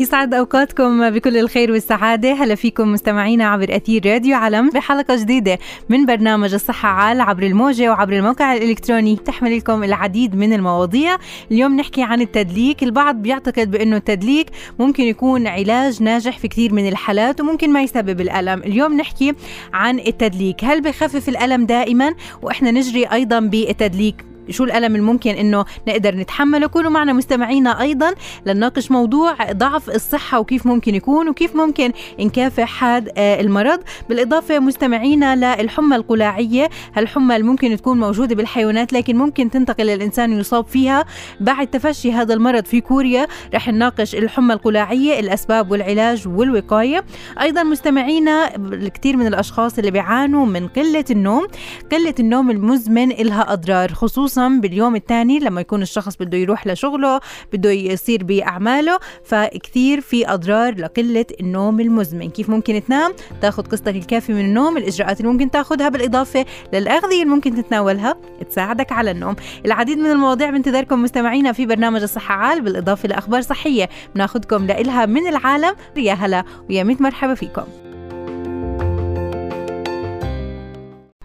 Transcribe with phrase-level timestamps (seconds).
[0.00, 2.32] يسعد أوقاتكم بكل الخير والسعادة.
[2.32, 7.90] هلا فيكم مستمعينا عبر أثير راديو علم بحلقة جديدة من برنامج الصحة عال عبر الموجة
[7.90, 9.16] وعبر الموقع الإلكتروني.
[9.16, 11.16] تحمل لكم العديد من المواضيع.
[11.50, 12.82] اليوم نحكي عن التدليك.
[12.82, 14.46] البعض بيعتقد بأنه التدليك
[14.78, 18.58] ممكن يكون علاج ناجح في كثير من الحالات وممكن ما يسبب الألم.
[18.58, 19.34] اليوم نحكي
[19.72, 20.64] عن التدليك.
[20.64, 24.27] هل بخفف الألم دائما؟ وإحنا نجري أيضا بالتدليك.
[24.50, 28.14] شو الألم الممكن إنه نقدر نتحمله؟ كونوا معنا مستمعينا أيضا
[28.46, 33.80] لنناقش موضوع ضعف الصحة وكيف ممكن يكون وكيف ممكن نكافح هذا آه، المرض.
[34.08, 40.66] بالإضافة مستمعينا للحمى القلاعية هالحمى اللي ممكن تكون موجودة بالحيوانات لكن ممكن تنتقل للإنسان ويصاب
[40.66, 41.04] فيها
[41.40, 43.26] بعد تفشي هذا المرض في كوريا.
[43.54, 47.04] رح نناقش الحمى القلاعية الأسباب والعلاج والوقاية.
[47.40, 51.46] أيضا مستمعينا الكثير من الأشخاص اللي بيعانوا من قلة النوم.
[51.92, 57.20] قلة النوم المزمن إلها أضرار خصوصا خصوصا باليوم الثاني لما يكون الشخص بده يروح لشغله
[57.52, 62.30] بده يصير بأعماله فكثير في أضرار لقلة النوم المزمن.
[62.30, 67.34] كيف ممكن تنام؟ تاخذ قسطك الكافي من النوم الإجراءات اللي ممكن تاخذها بالإضافة للأغذية اللي
[67.34, 68.16] ممكن تتناولها
[68.50, 69.36] تساعدك على النوم.
[69.66, 75.26] العديد من المواضيع بانتظاركم مستمعينا في برنامج الصحة عال بالإضافة لأخبار صحية بناخذكم لإلها من
[75.26, 75.74] العالم.
[75.96, 77.87] يا هلا ويا ميت مرحبا فيكم.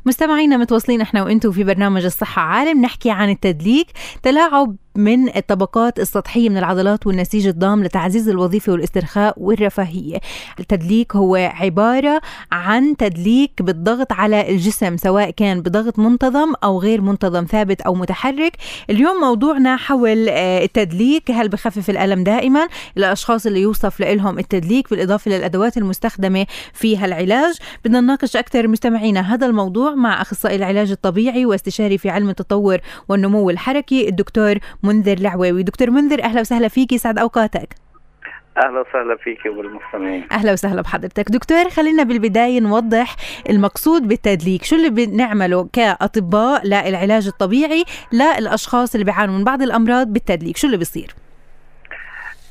[0.06, 3.88] مستمعينا متواصلين إحنا وأنتم في برنامج الصحة عالم نحكي عن التدليك.
[4.24, 10.20] تلاعب من الطبقات السطحية من العضلات والنسيج الضام لتعزيز الوظيفة والاسترخاء والرفاهية.
[10.60, 17.46] التدليك هو عبارة عن تدليك بالضغط على الجسم سواء كان بضغط منتظم أو غير منتظم
[17.46, 18.58] ثابت أو متحرك.
[18.90, 22.68] اليوم موضوعنا حول آه، التدليك هل بخفف الألم دائما؟
[22.98, 29.46] الأشخاص اللي يوصف لهم التدليك بالإضافة للأدوات المستخدمة في هالعلاج بدنا نناقش أكثر مستمعينا هذا
[29.46, 32.78] الموضوع مع أخصائي العلاج الطبيعي واستشاري في علم التطور
[33.10, 35.64] والنمو الحركي الدكتور منذر العويوي.
[35.64, 36.92] دكتور منذر أهلا وسهلا فيك.
[36.92, 37.76] يسعد أوقاتك.
[38.58, 41.32] أهلا وسهلا فيك وبالمستمعين أهلا وسهلا بحضرتك.
[41.32, 43.16] دكتور خلينا بالبداية نوضح
[43.50, 44.64] المقصود بالتدليك.
[44.64, 47.84] شو اللي بنعمله كأطباء للعلاج الطبيعي
[48.14, 51.16] للأشخاص اللي بيعانوا من بعض الأمراض بالتدليك؟ شو اللي بيصير؟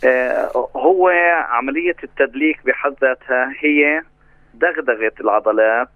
[0.05, 1.09] آه هو
[1.49, 4.03] عملية التدليك بحد ذاتها هي
[4.55, 5.89] دغدغة العضلات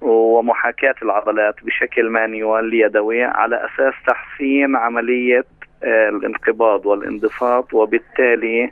[0.00, 5.44] ومحاكاة العضلات بشكل مانيوال يدوي على أساس تحسين عملية
[5.84, 8.70] آه، الانقباض والانضفاض وبالتالي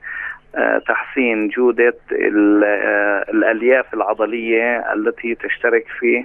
[0.54, 6.24] آه، تحسين جودة آه، الألياف العضلية التي تشترك في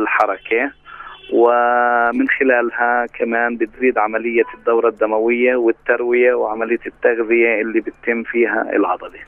[0.00, 0.70] الحركة.
[1.32, 9.18] ومن خلالها كمان بتزيد عملية الدورة الدموية والتروية وعملية التغذية اللي بتتم فيها العضلة.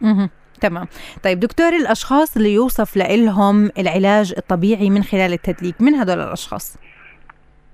[0.62, 0.86] تمام
[1.24, 6.78] طيب دكتور الأشخاص اللي يوصف لهم العلاج الطبيعي من خلال التدليك من هدول الأشخاص؟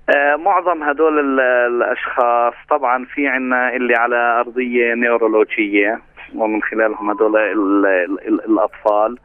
[0.09, 6.01] آه معظم هدول الأشخاص طبعا في عنا اللي على أرضية نيورولوجية
[6.35, 7.37] ومن خلالهم هدول
[8.47, 9.17] الأطفال.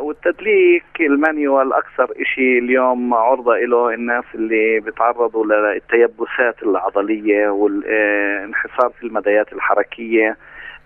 [0.00, 9.52] والتدليك المانيوال أكثر شيء اليوم عرضة له الناس اللي بيتعرضوا للتيبسات العضلية والانحسار في المديات
[9.52, 10.36] الحركية.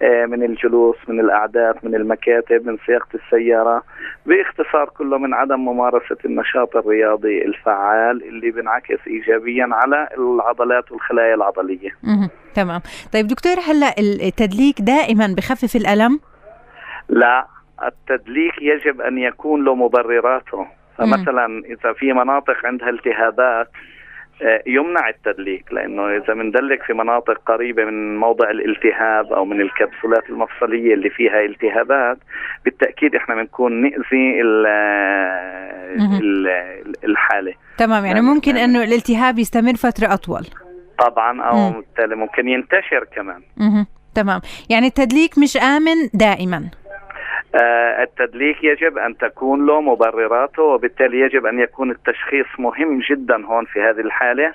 [0.02, 3.82] من الجلوس من الأعداد من المكاتب من سياقة السيارة
[4.26, 11.90] باختصار كله من عدم ممارسة النشاط الرياضي الفعال اللي بينعكس إيجابيا على العضلات والخلايا العضلية.
[12.54, 12.80] تمام.
[13.12, 16.20] طيب دكتور هلأ التدليك دائما بخفف الألم؟
[17.08, 17.46] لا
[17.84, 20.66] التدليك يجب أن يكون له مبرراته.
[20.98, 23.91] فمثلا إذا في مناطق عندها التهابات آه،
[24.66, 30.94] يمنع التدليك لأنه إذا بندلك في مناطق قريبة من موضع الالتهاب أو من الكبسولات المفصلية
[30.94, 32.18] اللي فيها التهابات
[32.64, 34.42] بالتأكيد إحنا بنكون نأذي
[37.04, 37.54] الحالة.
[37.78, 40.46] تمام يعني ممكن إنه الالتهاب يستمر فترة أطول.
[40.98, 43.42] طبعا أو بالتالي ممكن ينتشر كمان.
[44.14, 44.40] تمام
[44.70, 46.56] يعني التدليك مش آمن دائما.
[46.56, 46.81] آه،
[48.02, 53.82] التدليك يجب أن تكون له مبرراته وبالتالي يجب أن يكون التشخيص مهم جدا هون في
[53.82, 54.52] هذه الحالة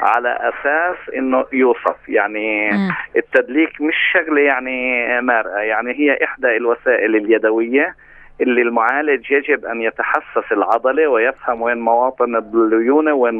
[0.00, 2.90] على أساس إنه يوصف يعني م.
[3.16, 7.94] التدليك مش شغلة يعني مارقة يعني هي إحدى الوسائل اليدوية
[8.40, 13.34] اللي المعالج يجب أن يتحسس العضلة ويفهم وين مواطن الليونه وين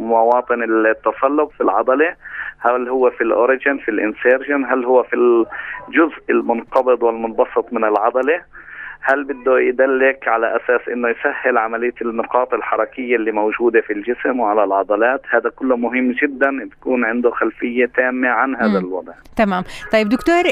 [0.00, 2.14] مواطن التصلب في العضلة
[2.58, 7.84] هل هو في ال origin في ال insertion هل هو في الجزء المنقبض والمنبسط من
[7.84, 8.40] العضلة.
[9.02, 14.64] هل بده يدلك على أساس إنه يسهل عملية النقاط الحركية اللي موجودة في الجسم وعلى
[14.64, 18.84] العضلات؟ هذا كله مهم جدا تكون عنده خلفية تامة عن هذا م.
[18.84, 19.12] الوضع.
[19.36, 19.64] تمام.
[19.92, 20.42] طيب دكتور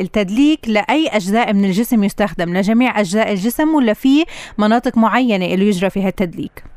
[0.00, 4.24] التدليك لأي أجزاء من الجسم يستخدم؟ لجميع أجزاء الجسم ولا في
[4.58, 6.69] مناطق معينة اللي يجرى فيها التدليك؟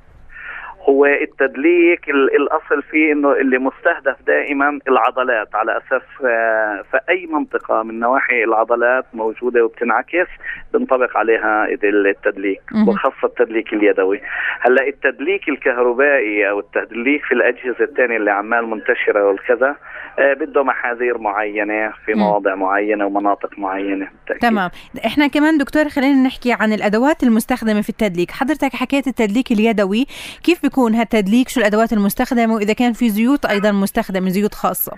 [0.89, 7.99] هو التدليك الأصل فيه إنه اللي مستهدف دائما العضلات على أساس آه، في منطقة من
[7.99, 10.27] نواحي العضلات موجودة وبتنعكس
[10.73, 14.21] بنطبق عليها التدليك وخاصة التدليك اليدوي.
[14.59, 19.75] هلأ التدليك الكهربائي أو التدليك في الأجهزة الثانية اللي عمال منتشرة والكذا
[20.19, 24.49] آه، بده محاذير معينة في مواضع معينة ومناطق معينة بالتأكيد.
[24.49, 24.69] تمام.
[25.05, 28.31] إحنا كمان دكتور خلينا نحكي عن الأدوات المستخدمة في التدليك.
[28.31, 30.05] حضرتك حكيت التدليك اليدوي
[30.43, 34.91] كيف بيكون هالتدليك شو الأدوات المستخدمة وإذا كان في زيوت أيضا مستخدمه زيوت خاصة.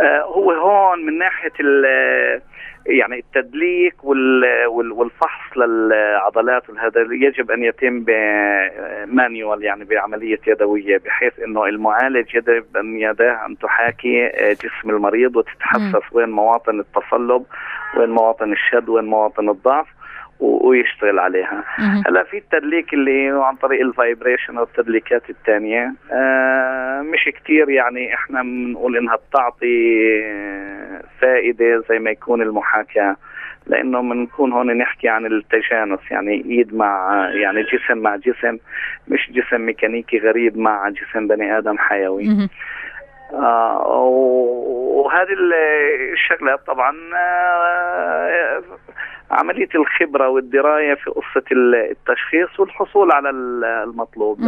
[0.00, 1.52] آه هو هون من ناحية
[2.86, 4.04] يعني التدليك
[4.96, 13.00] والفحص للعضلات وهذا يجب أن يتم بمانيوال يعني بعملية يدوية بحيث إنه المعالج يجب أن
[13.00, 17.44] يداه أن تحاكي جسم المريض وتتحسس وين مواطن التصلب
[17.98, 19.86] وين مواطن الشد وين مواطن الضعف.
[20.40, 21.64] ويشتغل عليها.
[22.06, 28.42] هلا في التدليك اللي عن طريق ال vibration والتدليكات الثانية آه مش كثير يعني إحنا
[28.42, 29.76] بنقول إنها بتعطي
[31.20, 33.16] فائدة زي ما يكون المحاكاة
[33.66, 38.58] لأنه بنكون هون نحكي عن التجانس يعني إيد مع يعني جسم مع جسم
[39.08, 42.48] مش جسم ميكانيكي غريب مع جسم بني آدم حيوي.
[43.32, 43.86] آه
[44.96, 45.36] وهذه
[46.12, 48.62] الشغلات طبعا آه
[49.30, 54.40] عملية الخبرة والدراية في قصة التشخيص والحصول على المطلوب.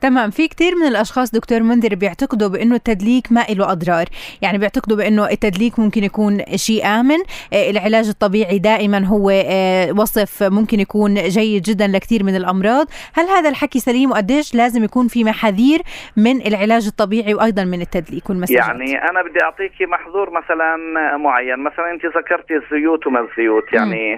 [0.00, 0.30] تمام.
[0.30, 4.06] في كثير من الأشخاص دكتور منذر بيعتقدوا بأنه التدليك ما له أضرار.
[4.42, 7.18] يعني بيعتقدوا بأنه التدليك ممكن يكون شيء آمن.
[7.52, 12.86] آه، العلاج الطبيعي دائما هو آه، وصف ممكن يكون جيد جدا لكثير من الأمراض.
[13.14, 15.80] هل هذا الحكي سليم وقديش لازم يكون في محاذير
[16.16, 20.76] من العلاج الطبيعي وأيضا من التدليك والمساجات يعني أنا بدي أعطيكي محظور مثلا
[21.16, 21.58] معين.
[21.58, 23.72] مثلا أنت ذكرتي الزيوت وما الزيوت.
[23.72, 24.11] يعني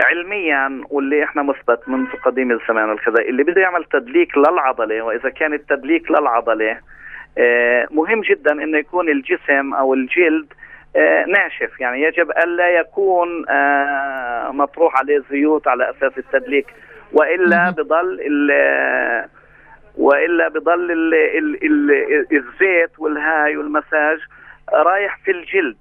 [0.00, 5.54] علميا واللي إحنا مثبت منذ قديم الزمان الكذا اللي بده يعمل تدليك للعضلة وإذا كان
[5.54, 6.78] التدليك للعضلة
[7.38, 10.52] آه، مهم جدا إنه يكون الجسم أو الجلد
[10.96, 11.80] آه، ناشف.
[11.80, 16.66] يعني يجب ألا يكون آه، مطروح عليه زيوت على أساس التدليك
[17.12, 18.20] وإلا بضل
[19.96, 20.90] وإلا بضل
[22.32, 24.18] الزيت والهاي والمساج
[24.72, 25.76] رايح في الجلد.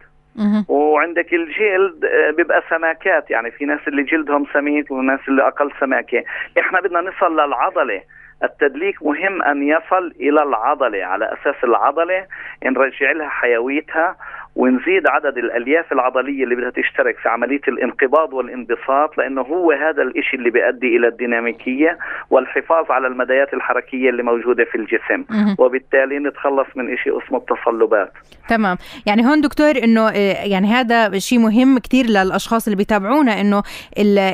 [0.68, 3.32] وعندك الجلد آه، بيبقى سماكات.
[3.32, 6.24] يعني في ناس اللي جلدهم سميك وناس اللي أقل سماكة.
[6.60, 8.02] إحنا بدنا نصل للعضلة.
[8.44, 12.26] التدليك مهم أن يصل إلى العضلة على أساس العضلة
[12.66, 14.16] نرجع لها حيويتها
[14.56, 20.40] ونزيد عدد الألياف العضلية اللي بدها تشترك في عملية الانقباض والانبساط لأنه هو هذا الشيء
[20.40, 21.98] اللي بيؤدي إلى الديناميكية
[22.30, 25.26] والحفاظ على المدايات الحركية اللي موجودة في الجسم.
[25.58, 28.12] وبالتالي نتخلص من شيء اسمه التصلبات.
[28.50, 28.78] تمام.
[29.06, 33.64] يعني هون دكتور إنه آه، يعني هذا شيء مهم كثير للأشخاص اللي بيتابعونا إنه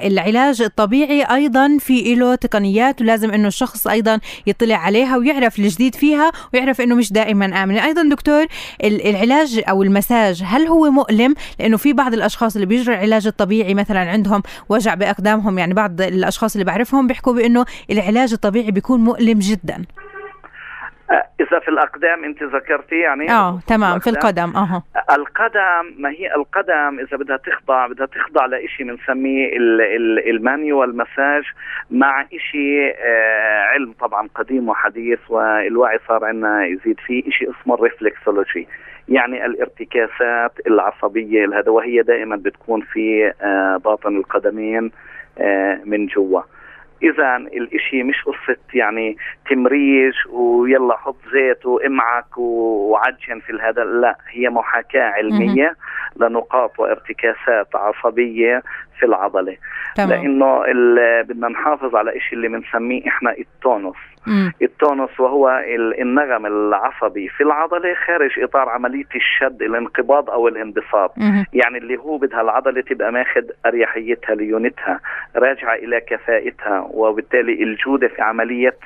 [0.07, 6.31] العلاج الطبيعي أيضا في له تقنيات ولازم إنه الشخص أيضا يطلع عليها ويعرف الجديد فيها
[6.53, 7.77] ويعرف إنه مش دائما آمن.
[7.77, 8.45] أيضا دكتور
[8.83, 13.73] العلاج أو المساج المساج هل هو مؤلم؟ لأنه في بعض الأشخاص اللي بيجروا العلاج الطبيعي
[13.73, 19.39] مثلا عندهم وجع بأقدامهم يعني بعض الأشخاص اللي بعرفهم بيحكوا بأنه العلاج الطبيعي بيكون مؤلم
[19.39, 19.85] جدا.
[21.11, 26.35] أه، إذا في الأقدام أنت ذكرتي يعني آه تمام في القدم آه القدم ما هي
[26.35, 29.51] القدم؟ إذا بدها تخضع بدها تخضع لشيء بنسميه
[30.29, 31.43] ال manual massage
[31.91, 37.83] مع شيء آه علم طبعا قديم وحديث والوعي صار عندنا يزيد فيه شيء اسمه ال
[37.83, 38.67] reflexology
[39.09, 44.91] يعني الارتكاسات العصبية هذا وهي دائما بتكون في آه باطن القدمين
[45.37, 46.41] آه من جوا.
[47.03, 49.17] اذا الإشي مش قصة يعني
[49.49, 55.75] تمريخ ويلا حط زيت ومعك وعجن في هذا لا هي محاكاة علمية
[56.15, 58.63] لنقاط وارتكاسات عصبية
[58.99, 59.57] في العضلة.
[59.95, 60.09] تمام.
[60.09, 60.63] لأنه
[61.23, 63.95] بدنا نحافظ على شيء اللي بنسميه إحنا ال tonus.
[64.27, 64.53] مم.
[64.61, 65.61] ال tonus وهو
[66.01, 71.13] النغم العصبي في العضلة خارج إطار عملية الشد الانقباض أو الانبساط.
[71.17, 71.45] مم.
[71.53, 74.99] يعني اللي هو بدها العضلة تبقى ماخذ أريحيتها ليونتها
[75.35, 78.77] راجعة إلى كفائتها وبالتالي الجودة في عملية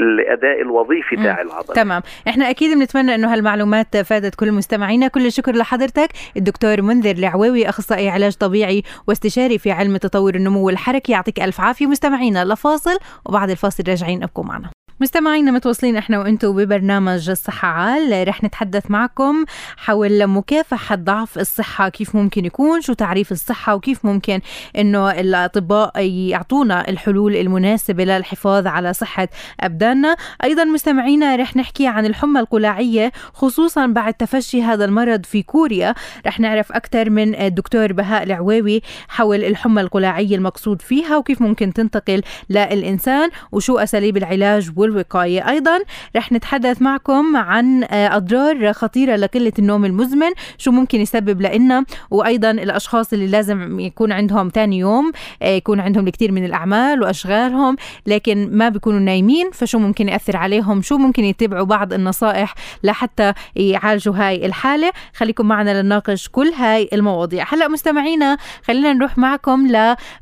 [0.00, 1.74] الأداء الوظيفي تاع العضلة.
[1.74, 2.02] تمام.
[2.28, 5.08] إحنا أكيد بنتمنى إنه هالمعلومات فادت كل مستمعينا.
[5.08, 6.08] كل الشكر لحضرتك.
[6.36, 11.86] الدكتور منذر العويوي أخصائي علاج طبيعي واستشاري في علم تطور النمو الحركي يعطيك ألف عافية
[11.86, 14.73] مستمعينا لفاصل وبعد الفاصل راجعين ابقوا معنا.
[15.00, 18.28] مستمعينا متواصلين إحنا وأنتم ببرنامج الصحة عال.
[18.28, 19.44] رح نتحدث معكم
[19.76, 24.40] حول مكافحة ضعف الصحة كيف ممكن يكون شو تعريف الصحة وكيف ممكن
[24.78, 29.28] إنه الأطباء يعطونا الحلول المناسبة للحفاظ على صحة
[29.60, 30.16] أبداننا.
[30.44, 35.94] أيضا مستمعينا رح نحكي عن الحمى القلاعية خصوصا بعد تفشي هذا المرض في كوريا.
[36.26, 42.22] رح نعرف أكثر من الدكتور بهاء العويوي حول الحمى القلاعية المقصود فيها وكيف ممكن تنتقل
[42.50, 45.48] للإنسان وشو أساليب العلاج والوقاية.
[45.48, 45.78] أيضا
[46.16, 52.50] رح نتحدث معكم عن آه، أضرار خطيرة لقلة النوم المزمن شو ممكن يسبب لنا وأيضا
[52.50, 55.12] الأشخاص اللي لازم يكون عندهم ثاني يوم
[55.42, 57.76] آه، يكون عندهم الكثير من الأعمال وأشغالهم
[58.06, 64.14] لكن ما بيكونوا نايمين فشو ممكن يأثر عليهم؟ شو ممكن يتبعوا بعض النصائح لحتى يعالجوا
[64.16, 67.44] هاي الحالة؟ خليكم معنا لنناقش كل هاي المواضيع.
[67.48, 69.66] هلأ مستمعينا خلينا نروح معكم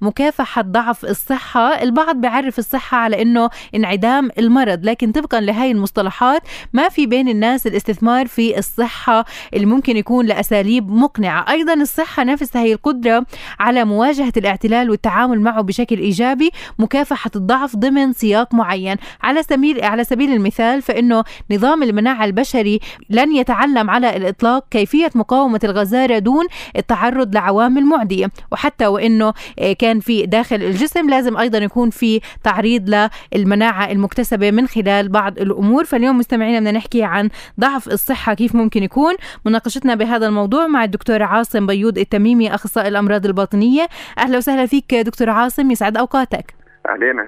[0.02, 1.82] لمكافحة ضعف الصحة.
[1.82, 6.42] البعض بيعرف الصحة على إنه انعدام المرض لكن طبقا لهي المصطلحات
[6.72, 11.50] ما في بين الناس الاستثمار في الصحة اللي ممكن يكون لأساليب مقنعة.
[11.50, 13.26] أيضا الصحة نفسها هي القدرة
[13.60, 18.96] على مواجهة الاعتلال والتعامل معه بشكل إيجابي مكافحة الضعف ضمن سياق معين.
[19.22, 22.80] على سبيل على سبيل المثال فإنه نظام المناعة البشري
[23.10, 28.30] لن يتعلم على الإطلاق كيفية مقاومة الغزارة دون التعرض لعوامل معدية.
[28.52, 29.32] وحتى وإنه
[29.78, 35.38] كان في داخل الجسم لازم أيضا يكون في تعريض للمناعة المكتسبة المكتسبة من خلال بعض
[35.38, 35.84] الأمور.
[35.84, 37.28] فاليوم مستمعينا بدنا نحكي عن
[37.60, 39.14] ضعف الصحة كيف ممكن يكون.
[39.46, 43.86] مناقشتنا بهذا الموضوع مع الدكتور عاصم بيوض التميمي أخصائي الأمراض الباطنية.
[44.18, 46.54] أهلا وسهلا فيك دكتور عاصم يسعد أوقاتك.
[46.88, 47.20] أهلين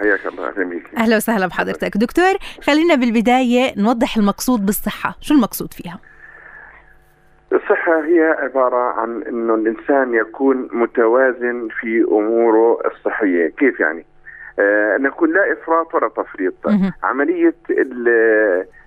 [0.00, 1.96] حياك الله أهلا بك أهلا وسهلا بحضرتك.
[1.96, 5.16] دكتور خلينا بالبداية نوضح المقصود بالصحة.
[5.20, 5.98] شو المقصود فيها؟
[7.52, 14.04] الصحة هي عبارة عن إنه الإنسان يكون متوازن في أموره الصحية، كيف يعني؟
[14.60, 16.54] آه، نقول لا إفراط ولا تفريط.
[17.02, 17.54] عملية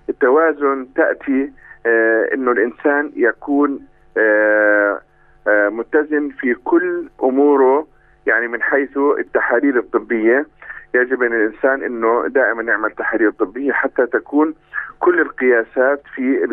[0.08, 1.52] التوازن تأتي
[1.86, 3.80] آه، إنه الإنسان يكون
[4.16, 5.00] آه،
[5.48, 7.86] متزن في كل أموره
[8.26, 10.46] يعني من حيث التحاليل الطبية.
[10.94, 14.54] يجب ان الإنسان إنه دائما يعمل تحاليل طبية حتى تكون
[14.98, 16.44] كل القياسات في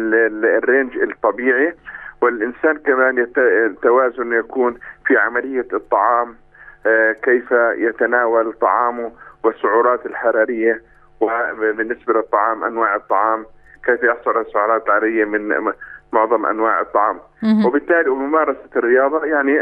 [0.58, 1.74] الرينج الطبيعي.
[2.22, 6.36] والإنسان كمان التوازن يكون في عملية الطعام
[7.24, 9.12] كيف يتناول طعامه
[9.44, 10.82] والسعرات الحرارية
[11.20, 13.46] وبالنسبة للطعام أنواع الطعام
[13.86, 15.72] كيف يحصل على السعرات الحرارية من
[16.14, 17.20] معظم أنواع الطعام.
[17.66, 19.60] وبالتالي وممارسه الرياضة يعني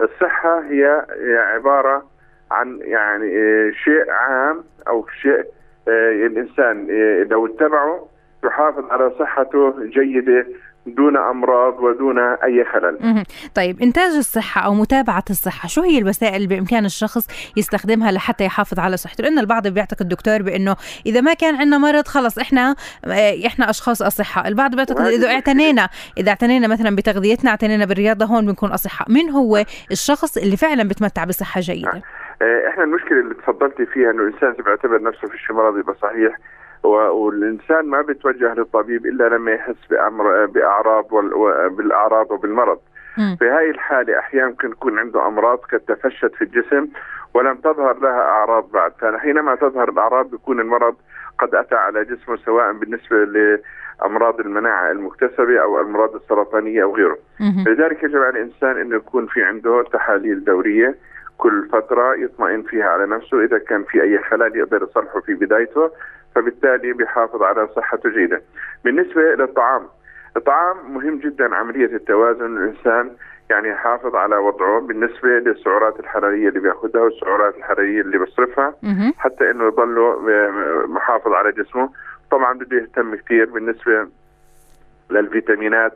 [0.00, 1.06] الصحة هي
[1.54, 2.02] عبارة
[2.50, 5.44] عن يعني آه، شيء عام أو شيء
[5.88, 6.86] آه، الإنسان
[7.30, 8.08] لو اتبعه
[8.44, 10.46] يحافظ على صحته جيده
[10.94, 13.24] دون أمراض ودون أي خلل.
[13.54, 18.78] طيب إنتاج الصحة أو متابعة الصحة، شو هي الوسائل اللي بإمكان الشخص يستخدمها لحتى يحافظ
[18.78, 23.46] على صحته؟ لأن البعض بيعتقد دكتور بإنه إذا ما كان عندنا مرض خلص إحنا آه،
[23.46, 28.70] إحنا أشخاص أصحاء، البعض بيعتقد إذا اعتنينا إذا اعتنينا مثلا بتغذيتنا اعتنينا بالرياضة هون بنكون
[28.70, 32.02] أصحاء، من هو الشخص اللي فعلا بتمتع بصحة جيدة؟
[32.42, 36.38] آه، إحنا المشكلة اللي تفضلتي فيها إنه الإنسان بيعتبر نفسه في شيء مرض يبقى صحيح
[36.84, 41.06] والإنسان ما بيتوجه للطبيب إلا لما يحس بأمر بأعراض
[41.70, 42.78] بالأعراض وبالمرض.
[43.38, 46.88] في هاي الحالة أحيانا ممكن يكون عنده أمراض قد تفشت في الجسم
[47.34, 48.92] ولم تظهر لها أعراض بعد.
[49.00, 50.94] فحينما تظهر الأعراض بيكون المرض
[51.38, 57.18] قد أتى على جسمه سواء بالنسبة لأمراض المناعة المكتسبة أو الأمراض السرطانية أو غيره.
[57.66, 60.94] لذلك يجب على الإنسان أنه يكون في عنده تحاليل دورية
[61.38, 65.90] كل فترة يطمئن فيها على نفسه إذا كان في أي خلل يقدر يصلحه في بدايته.
[66.34, 68.42] فبالتالي بيحافظ على صحته جيدة.
[68.84, 69.82] بالنسبة للطعام
[70.36, 72.56] الطعام مهم جدا عملية التوازن.
[72.58, 73.10] الإنسان
[73.50, 78.74] يعني يحافظ على وضعه بالنسبة للسعرات الحرارية اللي بيأخذها والسعرات الحرارية اللي بيصرفها
[79.18, 80.20] حتى إنه يضله
[80.86, 81.90] محافظ على جسمه.
[82.30, 84.08] طبعا بده يهتم كثير بالنسبة
[85.10, 85.92] للفيتامينات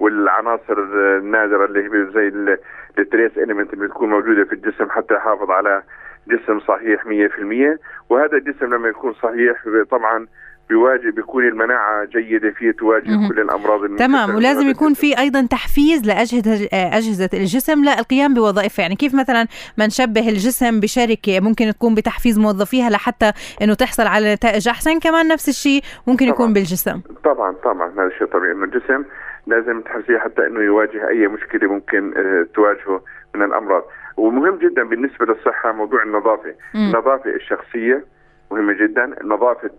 [0.00, 0.78] والعناصر
[1.18, 2.56] النادرة اللي هي زي
[2.98, 5.82] التريس اللي بتكون موجودة في الجسم حتى يحافظ على
[6.28, 7.78] جسم صحيح 100%
[8.10, 10.26] وهذا الجسم لما يكون صحيح طبعا
[10.68, 13.28] بيواجه بيكون المناعة جيدة فيه تواجه مم.
[13.28, 18.82] كل الأمراض تمام ولازم يكون في أيضا تحفيز لأجهزة أجهزة الجسم للقيام بوظائفها.
[18.82, 19.46] يعني كيف مثلا
[19.78, 25.28] ما نشبه الجسم بشركة ممكن تكون بتحفيز موظفيها لحتى إنه تحصل على نتائج أحسن؟ كمان
[25.28, 26.34] نفس الشيء ممكن طبعًا.
[26.34, 27.00] يكون بالجسم.
[27.24, 28.52] طبعا طبعا هذا شيء طبيعي.
[28.52, 29.04] إنه الجسم
[29.46, 33.02] لازم تحفزيه حتى إنه يواجه أي مشكلة ممكن آه، تواجهه
[33.34, 33.82] من الأمراض.
[34.16, 36.54] ومهم جدا بالنسبة للصحة موضوع النظافة.
[36.74, 36.80] مم.
[36.94, 38.04] النظافة الشخصية
[38.50, 39.10] مهمة جدا.
[39.24, 39.70] نظافة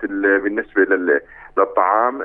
[0.44, 0.82] بالنسبة
[1.58, 2.18] للطعام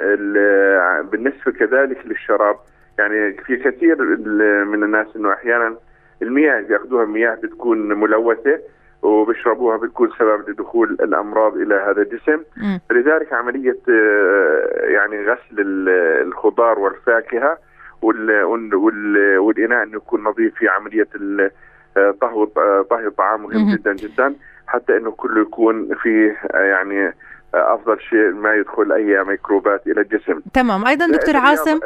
[1.03, 2.57] بالنسبة كذلك للشراب.
[2.99, 3.97] يعني في كثير
[4.65, 5.77] من الناس إنه أحيانا
[6.23, 8.61] المياه بياخذوها مياه بتكون ملوثة
[9.03, 12.43] وبيشربوها بتكون سبب لدخول الأمراض إلى هذا الجسم.
[12.91, 15.57] لذلك عملية آه، يعني غسل
[16.23, 17.59] الخضار والفاكهة
[18.03, 21.09] والإناء إنه يكون نظيف في عملية
[22.21, 23.75] طهو آه، طهي الطعام مهم.
[23.75, 24.35] جدا جدا
[24.67, 27.15] حتى إنه كله يكون في يعني
[27.55, 30.41] أفضل شيء ما يدخل أي ميكروبات إلى الجسم.
[30.55, 30.87] تمام.
[30.87, 31.81] أيضا دكتور عاصم؟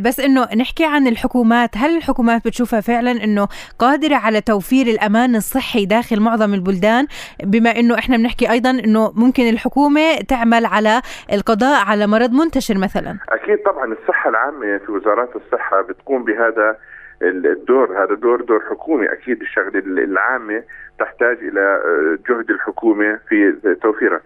[0.00, 3.48] بس إنه نحكي عن الحكومات هل الحكومات بتشوفها فعلا إنه
[3.78, 7.06] قادرة على توفير الأمان الصحي داخل معظم البلدان؟
[7.44, 11.02] بما إنه إحنا بنحكي أيضا إنه ممكن الحكومة تعمل على
[11.32, 13.18] القضاء على مرض منتشر مثلا.
[13.28, 16.76] أكيد طبعا الصحة العامة في وزارات الصحة بتقوم بهذا
[17.22, 20.62] الدور هذا دور دور حكومي أكيد الشغلة العامة
[20.98, 21.82] تحتاج إلى
[22.28, 24.20] جهد الحكومة في توفيرها.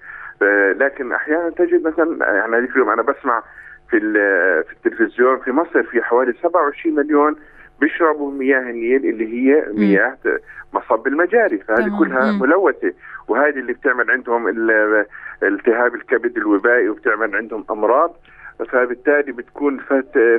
[0.73, 3.43] لكن أحيانا تجد مثلا يعني هذيك اليوم أنا بسمع
[3.91, 4.01] في
[4.69, 7.37] في التلفزيون في مصر في حوالي 27 مليون
[7.81, 10.17] بيشربوا مياه النيل اللي هي مياه
[10.73, 12.93] مصب المجاري فهذه كلها ملوثة.
[13.29, 14.49] وهذه اللي بتعمل عندهم
[15.43, 18.17] التهاب الكبد الوبائي وبتعمل عندهم أمراض.
[18.69, 19.79] فبالتالي بتكون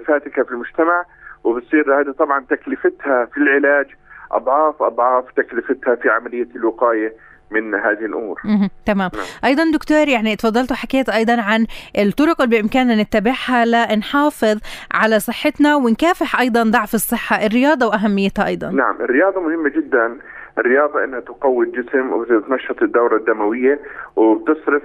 [0.07, 1.05] فاتكة في المجتمع.
[1.45, 3.85] وبتصير هذه طبعا تكلفتها في العلاج
[4.31, 7.13] أضعاف أضعاف تكلفتها في عملية الوقاية
[7.51, 8.39] من هذه الأمور.
[8.85, 9.25] تمام، نعم.
[9.45, 11.65] أيضا دكتور يعني تفضلت وحكيت أيضا عن
[11.97, 14.57] الطرق اللي بإمكاننا نتبعها لنحافظ
[14.91, 18.69] على صحتنا ونكافح أيضا ضعف الصحة، الرياضة وأهميتها أيضا.
[18.69, 20.17] نعم، الرياضة مهمة جدا،
[20.57, 23.79] الرياضة إنها تقوي الجسم وتنشط الدورة الدموية
[24.15, 24.83] وبتصرف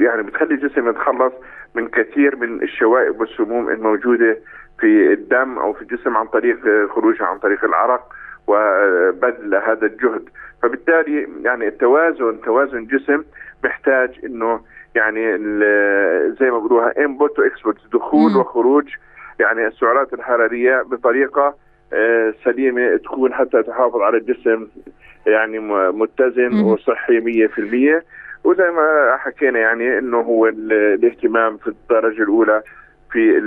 [0.00, 1.32] يعني بتخلي الجسم يتخلص
[1.74, 4.38] من كثير من الشوائب والسموم الموجودة
[4.80, 6.58] في الدم أو في الجسم عن طريق
[6.94, 8.12] خروجها عن طريق العرق
[8.46, 10.28] وبذل هذا الجهد.
[10.62, 13.24] فبالتالي يعني التوازن توازن جسم
[13.64, 14.60] محتاج إنه
[14.94, 15.38] يعني
[16.40, 18.88] زي ما بيقولوها input و output دخول وخروج
[19.40, 21.54] يعني السعرات الحرارية بطريقة
[21.92, 24.66] آه، سليمة تكون حتى تحافظ على الجسم
[25.26, 25.58] يعني
[25.92, 28.02] متزن وصحي 100%
[28.44, 32.62] وزي ما حكينا يعني إنه هو الاهتمام في الدرجة الأولى
[33.12, 33.40] في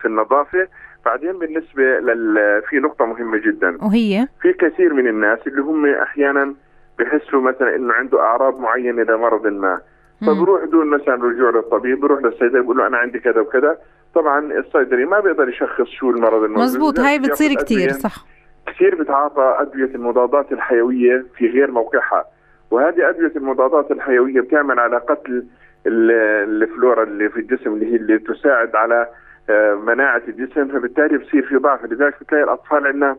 [0.00, 0.68] في النظافة.
[1.04, 3.78] بعدين بالنسبة لل في نقطة مهمة جدا.
[3.82, 6.54] وهي؟ في كثير من الناس اللي هم أحيانا
[6.98, 9.80] بحسوا مثلا إنه عنده أعراض معينة لمرض ما.
[10.26, 13.78] فبروح دون مثلا رجوع للطبيب بروح للصيدلي بيقول له أنا عندي كذا وكذا.
[14.14, 16.64] طبعا الصيدلي ما بيقدر يشخص شو المرض الموجود.
[16.64, 18.26] مزبوط هاي بتصير كثير صح.
[18.66, 22.24] كثير بتعاطى أدوية المضادات الحيوية في غير موقعها.
[22.70, 25.44] وهذه أدوية المضادات الحيوية بتعمل على قتل
[25.88, 29.06] الفلورا اللي في الجسم اللي هي اللي تساعد على
[29.50, 31.84] آه، مناعة الجسم فبالتالي بصير في ضعف.
[31.84, 33.16] لذلك بتلاقي الأطفال عندنا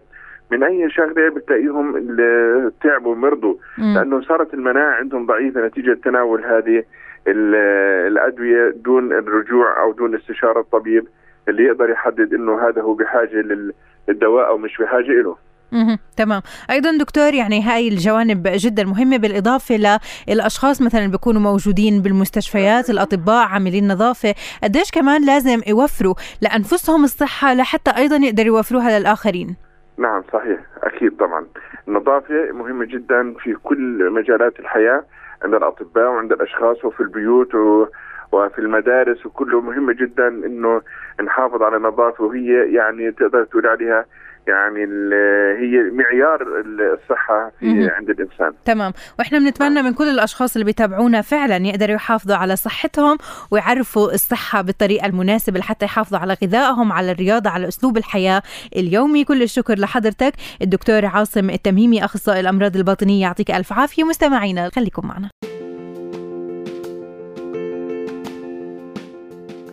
[0.51, 1.91] من أي شغلة بتلاقيهم
[2.83, 3.55] تعبوا ومرضوا.
[3.95, 6.83] لأنه صارت المناعة عندهم ضعيفة نتيجة تناول هذه
[8.07, 11.07] الأدوية دون الرجوع أو دون استشارة الطبيب
[11.47, 13.67] اللي يقدر يحدد إنه هذا هو بحاجة
[14.07, 15.35] للدواء أو مش بحاجة له
[16.17, 16.41] تمام.
[16.71, 23.91] أيضا دكتور يعني هاي الجوانب جدا مهمة بالإضافة للأشخاص مثلا بيكونوا موجودين بالمستشفيات الأطباء عاملين
[23.91, 24.35] نظافة.
[24.63, 29.55] قديش كمان لازم يوفروا لأنفسهم الصحة لحتى أيضا يقدروا يوفروها للاخرين
[29.97, 30.59] نعم صحيح.
[30.83, 31.45] أكيد طبعا.
[31.87, 35.03] النظافة مهمة جدا في كل مجالات الحياة
[35.43, 37.85] عند الأطباء وعند الأشخاص وفي البيوت و
[38.31, 40.81] وفي المدارس وكله مهمه جدا إنه
[41.23, 44.05] نحافظ على النظافة وهي يعني تقدر تقول عليها
[44.49, 44.79] يعني
[45.61, 46.39] هي معيار
[46.93, 47.89] الصحة في.
[47.97, 48.53] عند الإنسان.
[48.65, 48.93] تمام.
[49.19, 53.17] وإحنا بنتمنى من كل الأشخاص اللي بيتابعونا فعلا يقدروا يحافظوا على صحتهم
[53.51, 58.41] ويعرفوا الصحة بالطريقة المناسبة لحتى يحافظوا على غذائهم على الرياضة على أسلوب الحياة
[58.75, 59.23] اليومي.
[59.23, 60.33] كل الشكر لحضرتك.
[60.61, 64.03] الدكتور عاصم التميمي أخصائي الأمراض الباطنية يعطيك ألف عافية.
[64.03, 65.29] مستمعينا خليكم معنا.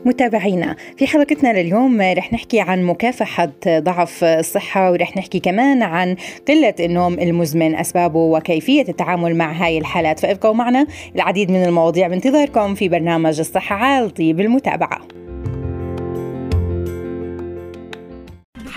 [0.06, 0.76] متابعينا.
[0.96, 6.16] في حلقتنا لليوم رح نحكي عن مكافحة ضعف الصحة ورح نحكي كمان عن
[6.48, 10.20] قلة النوم المزمن أسبابه وكيفية التعامل مع هاي الحالات.
[10.20, 15.25] فابقوا معنا العديد من المواضيع بانتظاركم في برنامج الصحة عالطي بالمتابعة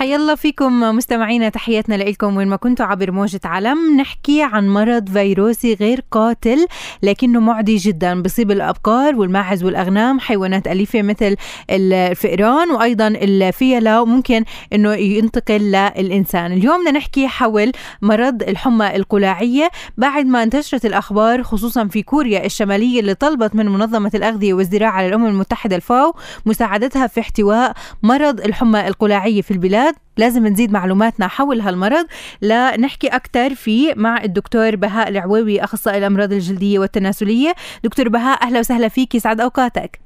[0.00, 5.08] حيا الله فيكم مستمعينا تحياتنا لكم وين ما كنتوا عبر موجة علم نحكي عن مرض
[5.08, 6.66] فيروسي غير قاتل
[7.02, 11.36] لكنه معدي جدا بصيب الأبقار والماعز والأغنام حيوانات أليفة مثل
[11.70, 16.52] الفئران وأيضا الفيلة وممكن أنه ينتقل للإنسان.
[16.52, 19.70] اليوم بدنا نحكي حول مرض الحمى القلاعية.
[19.96, 25.26] بعد ما انتشرت الأخبار خصوصا في كوريا الشمالية اللي طلبت من منظمة الأغذية والزراعة للأمم
[25.26, 26.14] المتحدة الفاو
[26.46, 29.89] مساعدتها في احتواء مرض الحمى القلاعية في البلاد.
[29.90, 32.06] هالمرض لازم نزيد معلوماتنا حول هالمرض.
[32.42, 37.52] لنحكي أكثر فيه مع الدكتور بهاء العويوي أخصائي الأمراض الجلدية والتناسلية.
[37.84, 40.00] دكتور بهاء أهلا وسهلا فيك يسعد أوقاتك.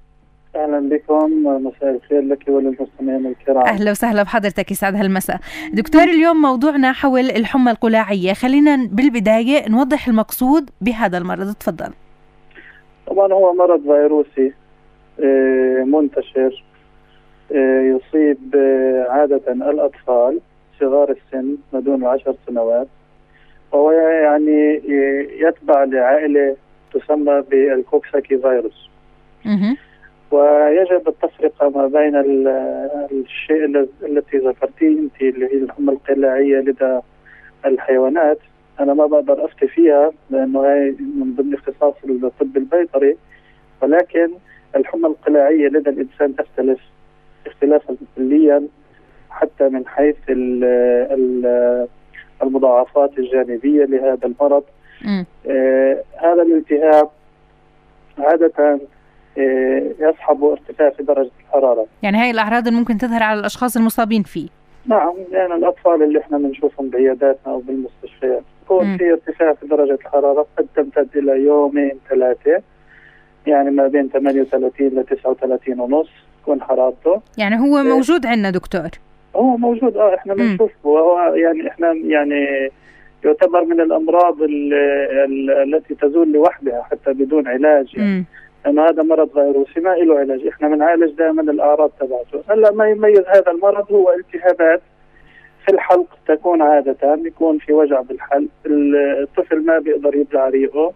[0.57, 3.67] أهلا بكم مساء الخير لك وللمستمعين الكرام.
[3.67, 5.41] أهلا وسهلا بحضرتك يسعد هالمساء.
[5.73, 8.33] دكتور اليوم موضوعنا حول الحمى القلاعية.
[8.33, 11.55] خلينا بالبداية نوضح المقصود بهذا المرض.
[11.55, 11.91] تفضل.
[13.07, 14.53] طبعا هو مرض فيروسي
[15.85, 16.65] منتشر.
[17.51, 18.39] يصيب
[19.09, 20.41] عادة الأطفال
[20.81, 22.87] صغار السن ما دون عشر سنوات.
[23.73, 24.83] وهو يعني
[25.41, 26.57] يتبع لعائلة
[26.93, 28.91] تسمى بالكوكساكي فيروس
[30.31, 32.17] ويجب التفرقة ما بين
[33.13, 33.65] الشيء
[34.03, 37.01] التي ذكرتيه أنت اللي هي الحمى القلاعية لدى
[37.67, 38.39] الحيوانات.
[38.81, 43.17] أنا ما بقدر أفتي فيها لأنه هي من ضمن اختصاص الطب البيطري.
[43.83, 44.31] ولكن
[44.77, 46.81] الحمى القلاعية لدى الإنسان تختلف
[47.47, 48.63] اختلافا كليا
[49.31, 50.65] حتى من حيث ال
[51.11, 51.89] ال
[52.43, 54.65] المضاعفات الجانبية لهذا المرض.
[55.47, 57.09] آه هذا الالتهاب
[58.19, 58.81] عادة
[59.99, 61.87] يصحب ارتفاع في درجة الحرارة.
[62.03, 64.49] يعني هاي الأعراض اللي ممكن تظهر على الأشخاص المصابين فيه.
[64.87, 68.43] نعم يعني الأطفال اللي إحنا بنشوفهم بعياداتنا أو بالمستشفيات.
[68.65, 72.63] يكون في ارتفاع في درجة الحرارة قد تمتد إلى يومين ثلاثة
[73.47, 76.11] يعني ما بين 38 ل 39 ونص.
[76.45, 78.89] تكون حرارته يعني هو موجود عندنا دكتور.
[79.37, 80.89] هو موجود آه إحنا بنشوفه.
[80.89, 82.71] وهو يعني إحنا يعني
[83.25, 84.75] يعتبر من الأمراض ال
[85.25, 87.95] ال التي تزول لوحدها حتى بدون علاج.
[87.97, 88.25] يعني
[88.65, 90.47] لأنه هذا مرض فيروسي ما له علاج.
[90.47, 92.53] إحنا بنعالج دائما الأعراض تبعته.
[92.53, 94.83] هلا ما يميز هذا المرض هو التهابات.
[95.67, 98.49] في الحلق تكون عادة يكون في وجع بالحلق.
[98.67, 100.93] الطفل ما بيقدر يبلع ريقه.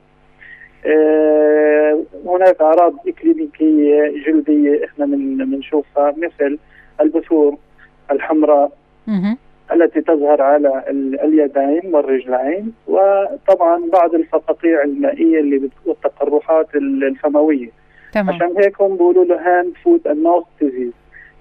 [2.27, 5.07] هناك أعراض إكلينيكية جلدية إحنا
[5.45, 6.59] بنشوفها مثل
[7.01, 7.57] البثور
[8.11, 8.73] الحمراء
[9.73, 10.85] التي تظهر على
[11.25, 17.69] اليدين والرجلين وطبعا بعض الفقاقيع المائية اللي والتقرحات الفموية.
[18.13, 18.31] تمام.
[18.35, 20.93] عشان هيك هم بيقولوا له hand foot and mouth disease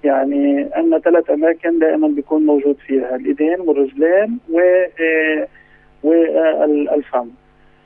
[0.03, 4.61] يعني أن ثلاث أماكن دائما بيكون موجود فيها الإيدين والرجلين و
[6.03, 7.27] والفم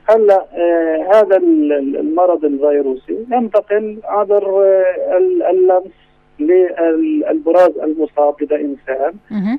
[0.08, 5.92] هلا آه هذا المرض الفيروسي ينتقل عبر آه اللمس
[6.38, 9.14] للبراز المصاب لدى انسان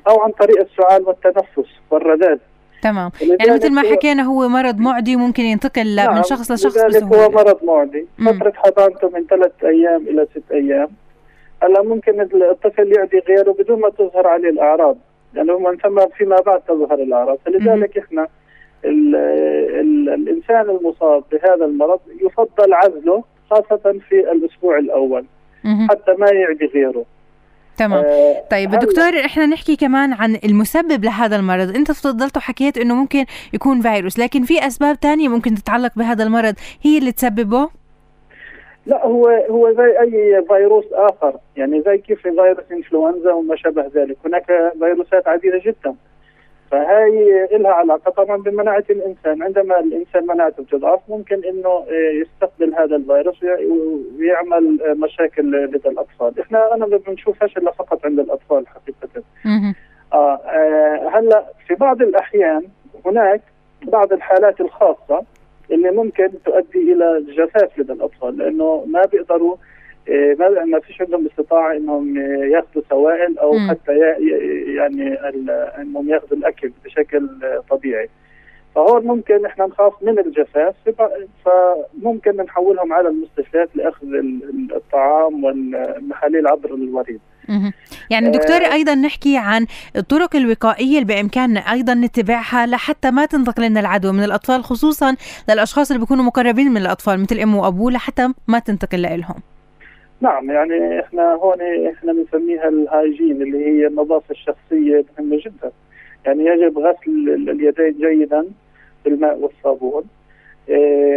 [0.08, 2.38] أو عن طريق السعال والتنفس والرذاذ
[2.82, 3.10] تمام.
[3.20, 7.24] يعني مثل ما حكينا هو مرض معدي ممكن ينتقل نعم من شخص لشخص بسهولة.
[7.24, 8.06] هو مرض معدي.
[8.26, 10.88] فترة حضانته من ثلاث أيام إلى ست أيام.
[11.62, 14.96] هلا ممكن الطفل يعدي غيره بدون ما تظهر عليه الأعراض.
[15.34, 17.38] لأنه يعني من ثم فيما بعد تظهر الأعراض.
[17.46, 18.28] فلذلك إحنا
[18.84, 19.16] ال
[19.80, 25.24] ال الإنسان المصاب بهذا المرض يفضل عزله خاصة في الأسبوع الأول
[25.90, 27.04] حتى ما يعدي غيره.
[27.76, 28.04] تمام.
[28.04, 31.76] آه طيب دكتور إحنا نحكي كمان عن المسبب لهذا المرض.
[31.76, 36.54] أنت تفضلت وحكيت إنه ممكن يكون فيروس لكن في أسباب تانية ممكن تتعلق بهذا المرض
[36.82, 37.68] هي اللي تسببه؟
[38.86, 44.16] لا هو هو زي أي فيروس آخر يعني زي كيف فيروس إنفلونزا وما شابه ذلك.
[44.26, 44.46] هناك
[44.78, 45.94] فيروسات عديدة جدا.
[46.74, 49.42] فهي لها علاقة طبعا بمناعة الإنسان.
[49.42, 51.84] عندما الإنسان مناعته بتضعف ممكن إنه
[52.20, 53.42] يستقبل هذا الفيروس
[54.18, 56.40] ويعمل مشاكل لدى الأطفال.
[56.40, 59.22] إحنا أنا ما بنشوفهاش الا فقط عند الأطفال حقيقة.
[60.12, 62.62] آه, آه هلأ في بعض الأحيان
[63.06, 63.40] هناك
[63.82, 65.22] بعض الحالات الخاصة
[65.70, 69.56] اللي ممكن تؤدي إلى الجفاف لدى الأطفال لأنه ما بيقدروا ما
[70.66, 72.16] ما فيش عندهم استطاعة إنهم
[72.52, 73.70] ياخذوا سوائل أو م.
[73.70, 73.92] حتى
[74.76, 75.14] يعني
[75.80, 77.28] إنهم ياخذوا الأكل بشكل
[77.70, 78.08] طبيعي.
[78.74, 80.74] فهون ممكن إحنا نخاف من الجفاف
[81.44, 84.06] فممكن نحولهم على المستشفيات لأخذ
[84.74, 87.20] الطعام والمحاليل عبر الوريد.
[88.10, 93.80] يعني دكتور أيضا نحكي عن الطرق الوقائية اللي بامكاننا أيضا نتبعها لحتى ما تنتقل لنا
[93.80, 95.16] العدوى من الأطفال خصوصا
[95.48, 99.53] للأشخاص اللي بيكونوا مقربين من الأطفال مثل ام وأبوه لحتى ما تنتقل لهم
[100.24, 105.72] نعم يعني إحنا هون إحنا بنسميها الهايجين اللي هي النظافة الشخصية مهمة جدا.
[106.26, 108.46] يعني يجب غسل اليدين جيدا
[109.04, 110.04] بالماء والصابون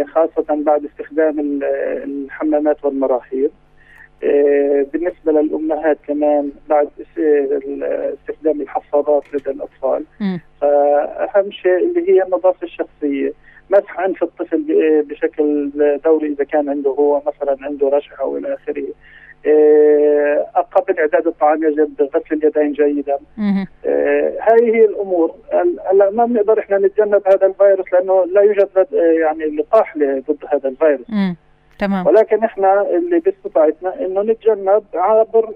[0.06, 1.60] خاصة بعد استخدام
[2.04, 3.50] الحمامات والمراحيض
[4.92, 6.88] بالنسبة للأمهات كمان بعد
[8.20, 10.04] استخدام الحفاضات لدى الأطفال.
[10.60, 13.32] فأهم شيء اللي هي النظافة الشخصية.
[13.70, 14.64] مسح أنف الطفل
[15.08, 15.70] بشكل
[16.04, 18.84] دوري إذا كان عنده هو مثلا عنده رشح أو إلى آخره.
[20.72, 23.18] قبل إعداد الطعام يجب غسل اليدين جيدا.
[24.40, 25.34] هذه هي الأمور.
[25.90, 31.06] هلا ما بنقدر إحنا نتجنب هذا الفيروس لأنه لا يوجد يعني لقاح ضد هذا الفيروس.
[31.78, 32.06] تمام.
[32.06, 35.54] ولكن إحنا اللي باستطاعتنا إنه نتجنب عبر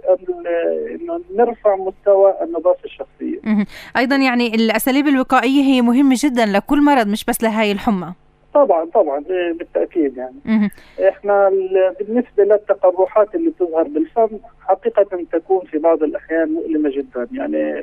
[0.90, 3.66] إنه نرفع مستوى النظافة الشخصية.
[3.96, 8.12] أيضا يعني الأساليب الوقائية هي مهمة جدا لكل مرض مش بس لهي الحمى.
[8.54, 9.24] طبعا طبعا
[9.58, 10.70] بالتأكيد يعني.
[11.08, 11.48] إحنا
[12.00, 14.28] بالنسبة للتقرحات اللي تظهر بالفم
[14.60, 17.28] حقيقه تكون في بعض الأحيان مؤلمة جدا.
[17.32, 17.80] يعني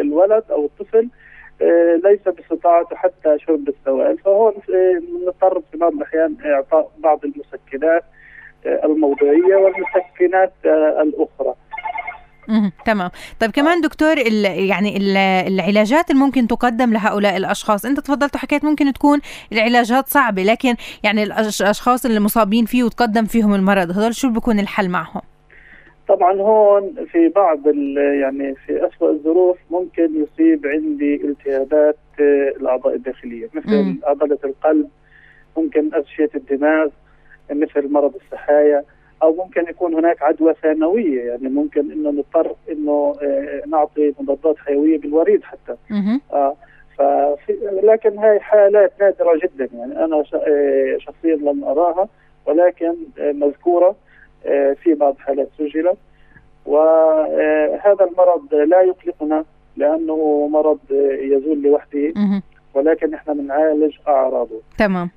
[0.00, 1.08] الولد أو الطفل
[2.04, 4.18] ليس باستطاعته حتى شرب السوائل.
[4.18, 4.52] فهو
[5.26, 8.04] نضطر في بعض الأحيان إعطاء بعض المسكنات
[8.66, 11.54] آه، الموضعيه والمسكنات آه، الأخرى.
[12.84, 13.10] تمام.
[13.40, 15.16] طيب كمان دكتور ال يعني ال
[15.52, 19.20] العلاجات اللي ممكن تقدم لهؤلاء الأشخاص أنت تفضلت وحكيت ممكن تكون
[19.52, 24.88] العلاجات صعبة لكن يعني الأشخاص اللي مصابين فيه وتقدم فيهم المرض هذول شو بيكون الحل
[24.88, 25.31] معهم؟
[26.08, 31.96] طبعا هون في بعض يعني في أسوأ الظروف ممكن يصيب عندي التهابات
[32.56, 34.88] الأعضاء الداخلية مثل عضلة القلب
[35.56, 36.88] ممكن اغشيه الدماغ
[37.50, 38.84] مثل مرض السحايا
[39.22, 41.22] أو ممكن يكون هناك عدوى ثانوية.
[41.24, 45.76] يعني ممكن إنه نضطر إنه آه، نعطي مضادات حيوية بالوريد حتى.
[46.32, 46.56] آه
[46.98, 49.68] ففي لكن هاي حالات نادرة جدا.
[49.74, 52.08] يعني أنا آه، شخصيا لم أراها
[52.46, 53.96] ولكن آه، مذكورة.
[54.82, 55.98] في بعض حالات سجلت.
[56.66, 59.44] وهذا المرض لا يقلقنا
[59.76, 60.78] لأنه مرض
[61.22, 62.42] يزول لوحده
[62.74, 64.60] ولكن إحنا بنعالج أعراضه.
[64.78, 65.10] تمام.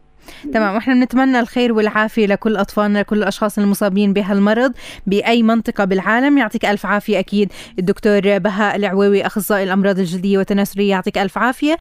[0.54, 0.76] تمام.
[0.76, 4.74] وإحنا بنتمنى الخير والعافية لكل أطفالنا لكل الأشخاص المصابين بهالمرض
[5.08, 6.38] بأي منطقة بالعالم.
[6.38, 10.90] يعطيك ألف عافية أكيد الدكتور بهاء العويوي أخصائي الأمراض الجلديه والتناسلية.
[10.90, 11.76] يعطيك ألف عافية.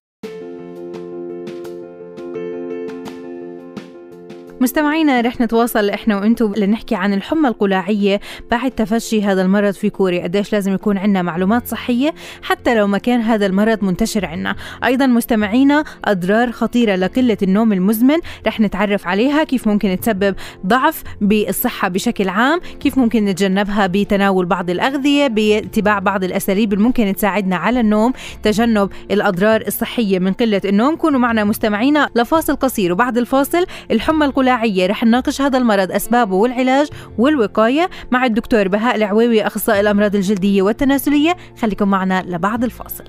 [4.64, 10.22] مستمعينا رح نتواصل إحنا وأنتم لنحكي عن الحمى القلاعية بعد تفشي هذا المرض في كوريا.
[10.22, 14.56] قديش لازم يكون عندنا معلومات صحية حتى لو ما كان هذا المرض منتشر عندنا.
[14.84, 20.34] أيضا مستمعينا أضرار خطيرة لقلة النوم المزمن رح نتعرف عليها كيف ممكن تسبب
[20.66, 27.14] ضعف بالصحة بشكل عام كيف ممكن نتجنبها بتناول بعض الأغذية باتباع بعض الأساليب اللي ممكن
[27.16, 28.12] تساعدنا على النوم.
[28.42, 30.96] تجنب الأضرار الصحية من قلة النوم.
[30.96, 36.36] كونوا معنا مستمعينا لفاصل قصير وبعد الفاصل الحمى القلاعية الجماعية رح نناقش هذا المرض أسبابه
[36.36, 36.88] والعلاج
[37.18, 41.36] والوقاية مع الدكتور بهاء العويوي أخصائي الأمراض الجلدية والتناسلية.
[41.58, 43.04] خليكم معنا لبعد الفاصل.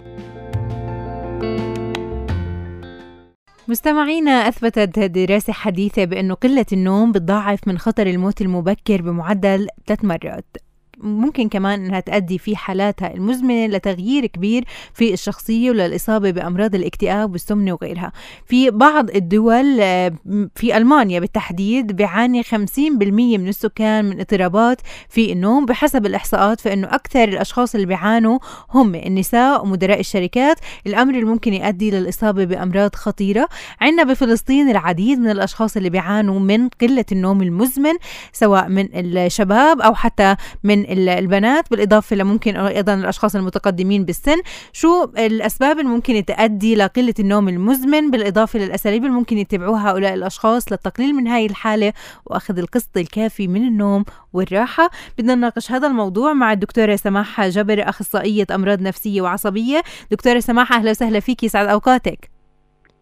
[3.67, 10.57] مستمعينا أثبتت دراسة حديثة بأنه قلة النوم بتضاعف من خطر الموت المبكر بمعدل ثلاث مرات.
[10.97, 17.73] ممكن كمان إنها تؤدي في حالاتها المزمنة لتغيير كبير في الشخصية وللإصابة بأمراض الاكتئاب والسمنة
[17.73, 18.11] وغيرها.
[18.45, 20.13] في بعض الدول آه،
[20.55, 27.23] في ألمانيا بالتحديد بيعاني 50% من السكان من اضطرابات في النوم بحسب الإحصاءات فإنه أكثر
[27.23, 33.47] الأشخاص اللي بيعانوا هم النساء ومدراء الشركات، الأمر اللي ممكن يؤدي للإصابة بأمراض خطيرة.
[33.81, 37.93] عندنا بفلسطين العديد من الأشخاص اللي بيعانوا من قلة النوم المزمن
[38.33, 44.41] سواء من الشباب أو حتى من البنات بالإضافة لممكن أيضا الأشخاص المتقدمين بالسن
[44.73, 50.71] شو الأسباب اللي ممكن تؤدي لقلة النوم المزمن؟ بالإضافة للأساليب اللي ممكن يتبعوها هؤلاء الأشخاص
[50.71, 51.93] للتقليل من هاي الحالة
[52.25, 54.89] وأخذ القسط الكافي من النوم والراحة.
[55.17, 59.81] بدنا نناقش هذا الموضوع مع الدكتورة سماح جبر أخصائية أمراض نفسية وعصبية.
[60.11, 62.29] دكتورة سماح أهلا وسهلا فيك يسعد أوقاتك.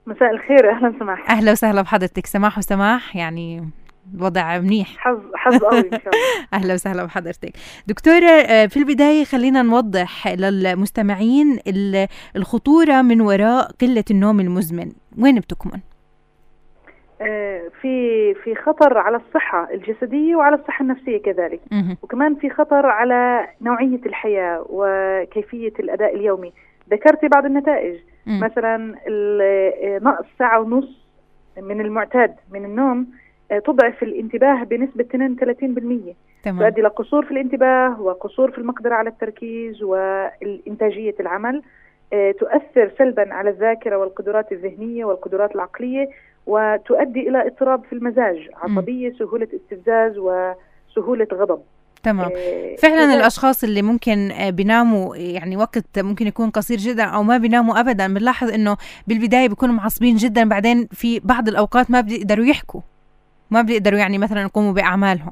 [0.07, 2.25] مساء الخير أهلا سماح أهلا وسهلا بحضرتك.
[2.25, 3.69] سماح وسماح يعني
[4.15, 4.87] الوضع منيح.
[4.97, 6.47] حظ حظ قوي إن شاء الله.
[6.53, 7.51] أهلا وسهلا بحضرتك.
[7.87, 11.59] دكتوره آه، في البداية خلينا نوضح للمستمعين
[12.35, 14.91] الخطورة من وراء قلة النوم المزمن.
[15.19, 15.79] وين بتكمن؟
[17.21, 21.61] آه، في في خطر على الصحة الجسدية وعلى الصحة النفسية كذلك.
[22.01, 26.53] وكمان في خطر على نوعية الحياة وكيفية الأداء اليومي.
[26.91, 27.99] ذكرتي بعض النتائج.
[28.27, 28.95] مثلا
[30.01, 31.03] نقص ساعة ونص
[31.57, 33.07] من المعتاد من النوم.
[33.59, 36.59] تضعف الانتباه بنسبة 32% تمام.
[36.59, 41.61] تؤدي إلى قصور في الانتباه وقصور في المقدرة على التركيز والإنتاجية العمل.
[42.13, 46.09] آه، تؤثر سلبا على الذاكرة والقدرات الذهنية والقدرات العقلية
[46.45, 51.61] وتؤدي إلى اضطراب في المزاج عصبية سهولة استفزاز وسهولة غضب.
[52.03, 52.31] تمام.
[52.35, 57.79] آه، فعلا الأشخاص اللي ممكن بيناموا يعني وقت ممكن يكون قصير جدا أو ما بيناموا
[57.79, 62.81] ابدا بنلاحظ إنه بالبداية بيكونوا معصبين جدا بعدين في بعض الأوقات ما بيقدروا يحكوا.
[63.51, 65.31] ما بيقدروا يعني مثلا يقوموا بأعمالهم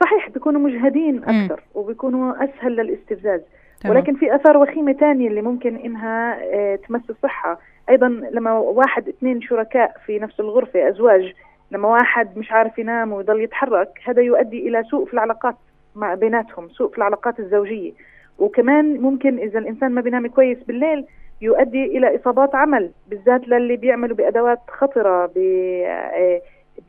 [0.00, 1.78] صحيح بيكونوا مجهدين أكثر م.
[1.78, 3.40] وبيكونوا أسهل للاستفزاز
[3.80, 3.96] تمام.
[3.96, 7.60] ولكن في آثار وخيمة ثانية اللي ممكن إنها آه، تمس الصحة
[7.90, 11.32] أيضا لما واحد اثنين شركاء في نفس الغرفة أزواج
[11.70, 15.56] لما واحد مش عارف ينام ويضل يتحرك هذا يؤدي إلى سوء في العلاقات
[15.96, 17.92] مع بيناتهم سوء في العلاقات الزوجية
[18.38, 21.04] وكمان ممكن إذا الإنسان ما بينام كويس بالليل
[21.40, 25.38] يؤدي إلى إصابات عمل بالذات للي بيعملوا بأدوات خطرة ب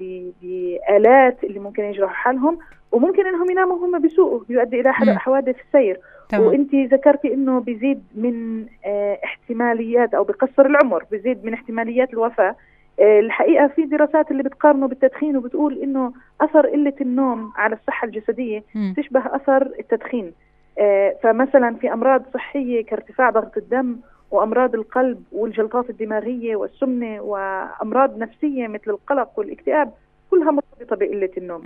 [0.02, 2.60] آه، بآلات اللي ممكن يجرحوا حالهم
[2.92, 6.00] وممكن إنهم يناموا هم بسوء يؤدي إلى حوادث السير.
[6.48, 12.56] وانت ذكرتي إنه بيزيد من آه احتماليات أو بقصر العمر بيزيد من احتماليات الوفاة
[13.00, 18.64] آه الحقيقة في دراسات اللي بتقارنه بالتدخين وبتقول إنه أثر قلة النوم على الصحة الجسدية
[18.76, 18.94] م.
[18.94, 20.34] تشبه أثر التدخين
[20.80, 23.96] آه فمثلا في أمراض صحية كارتفاع ضغط الدم
[24.32, 29.92] وأمراض القلب والجلطات الدماغية والسمنة وأمراض نفسية مثل القلق والاكتئاب
[30.32, 31.62] كلها مرتبطة بقلة النوم.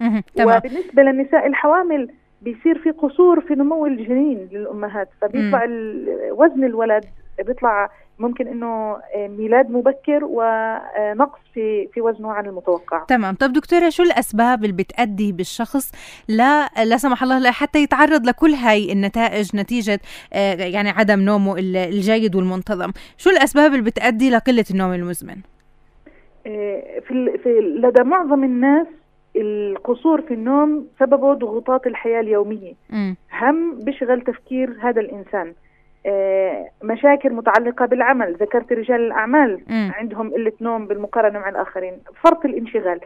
[0.58, 2.10] وبالنسبة للنساء الحوامل
[2.42, 5.64] بيصير في قصور في نمو الجنين للأمهات فبيطلع
[6.32, 7.06] وزن الولد
[7.40, 13.04] بيطلع ممكن إنه ميلاد مبكر ونقص في في وزنه عن المتوقع.
[13.04, 13.36] تمام.
[13.36, 15.92] طب دكتورة شو الأسباب اللي بتأدي بالشخص
[16.28, 20.00] لا لا سمح الله حتى يتعرض لكل هاي النتائج نتيجة
[20.60, 25.38] يعني عدم نومه الجيد والمنتظم؟ شو الأسباب اللي بتأدي لقلة النوم المزمن؟
[26.44, 27.50] في في
[27.84, 28.88] لدى معظم الناس
[29.36, 32.74] القصور في النوم سببه ضغوطات الحياة اليومية.
[32.90, 33.14] م.
[33.42, 35.48] هم بيشغل تفكير هذا الإنسان.
[35.48, 35.54] آه
[36.84, 38.34] مشاكل متعلقة بالعمل.
[38.34, 39.60] ذكرت رجال الأعمال.
[39.70, 39.92] م.
[39.94, 41.94] عندهم قلة نوم بالمقارنة مع الآخرين.
[42.22, 43.00] فرط الانشغال.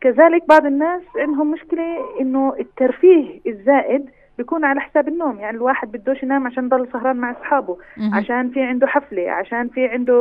[0.00, 5.38] كذلك بعض الناس عندهم مشكلة إنه الترفيه الزائد بيكون على حساب النوم.
[5.40, 8.14] يعني الواحد بدوش ينام عشان ضل سهران مع أصحابه م.
[8.14, 10.14] عشان في عنده حفلة عشان في عنده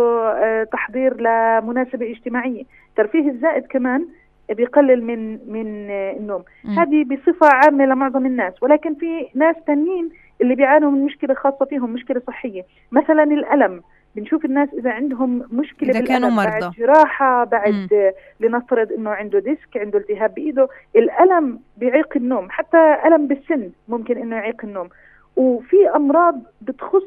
[0.43, 2.63] آه تحضير لمناسبة اجتماعية.
[2.89, 4.05] الترفيه الزائد كمان
[4.49, 6.43] بيقلل من من النوم.
[6.63, 6.79] م.
[6.79, 8.63] هذه بصفة عامة لمعظم الناس.
[8.63, 10.09] ولكن في ناس تانيين
[10.41, 12.63] اللي بيعانوا من مشكلة خاصة فيهم مشكلة صحية.
[12.91, 13.81] مثلا الألم.
[14.15, 16.59] بنشوف الناس إذا عندهم مشكلة إذا كانوا مرضى.
[16.59, 18.11] بعد جراحة بعد م.
[18.39, 22.49] لنفترض إنه عنده ديسك عنده التهاب بإيده الألم بيعيق النوم.
[22.49, 24.89] حتى ألم بالسن ممكن إنه يعيق النوم.
[25.35, 27.03] وفي أمراض بتخص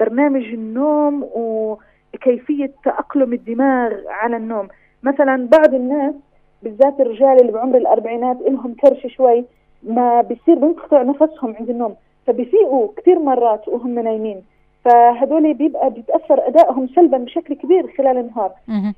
[0.00, 4.68] برنامج النوم وكيفية تأقلم الدماغ على النوم.
[5.02, 6.14] مثلا بعض الناس
[6.62, 9.44] بالذات الرجال اللي بعمر الأربعينات إلهم كرش شوي
[9.82, 11.94] ما بيصير بينقطع نفسهم عند النوم
[12.26, 14.42] فبيفيقوا كثير مرات وهم نايمين.
[14.84, 18.50] فهدول بيبقى بيتأثر أدائهم سلبا بشكل كبير خلال النهار.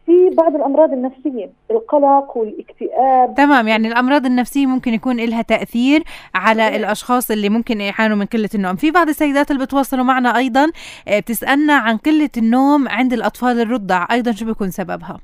[0.06, 3.34] في بعض الأمراض النفسية القلق والاكتئاب.
[3.36, 6.02] تمام يعني الأمراض النفسية ممكن يكون لها تأثير
[6.34, 6.76] على.
[6.76, 8.76] الأشخاص اللي ممكن يعانوا من قلة النوم.
[8.76, 10.66] في بعض السيدات اللي بتواصلوا معنا أيضا
[11.08, 15.18] بتسألنا عن قلة النوم عند الأطفال الرضع أيضا شو بيكون سببها؟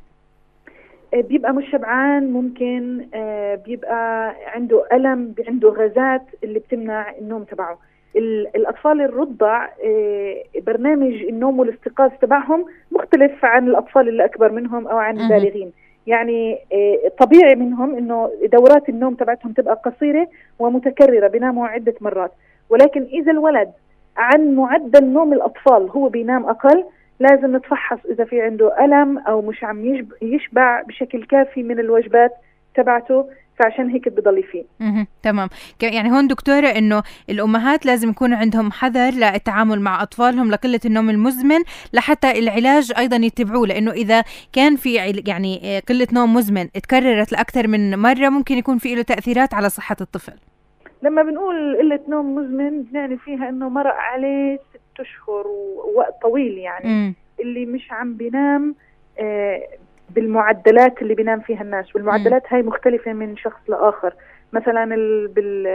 [1.17, 3.07] بيبقى مش شبعان ممكن
[3.67, 7.79] بيبقى عنده ألم عنده غازات اللي بتمنع النوم تبعه.
[8.57, 9.67] الأطفال الرضع
[10.67, 15.73] برنامج النوم والاستيقاظ تبعهم مختلف عن الأطفال اللي أكبر منهم أو عن البالغين.
[16.07, 16.59] يعني
[17.19, 22.33] طبيعي منهم إنه دورات النوم تبعتهم تبقى قصيرة ومتكررة بيناموا عدة مرات.
[22.71, 23.71] ولكن إذا الولد
[24.17, 26.85] عن معدل نوم الأطفال هو بينام أقل
[27.21, 32.33] لازم نتفحص إذا في عنده ألم أو مش عم يشبع بشكل كافي من الوجبات
[32.75, 34.65] تبعته فعشان هيك بضل فيه
[35.23, 35.49] تمام.
[35.83, 41.59] يعني هون دكتورة إنه الأمهات لازم يكون عندهم حذر للتعامل مع أطفالهم لقلة النوم المزمن
[41.93, 44.95] لحتى العلاج أيضا يتبعوه لأنه إذا كان في
[45.27, 49.97] يعني قلة نوم مزمن تكررت لأكثر من مرة ممكن يكون في له تأثيرات على صحة
[50.01, 50.33] الطفل.
[51.03, 54.59] لما بنقول قلة نوم مزمن بنعني فيها إنه مرق عليه
[54.97, 56.89] ست أشهر ووقت طويل يعني.
[56.89, 57.15] م.
[57.41, 58.75] اللي مش عم بينام
[59.19, 59.63] آه
[60.11, 61.95] بالمعدلات اللي بينام فيها الناس.
[61.97, 64.15] والمعدلات هاي مختلفة من شخص لآخر.
[64.53, 65.67] مثلا ال بال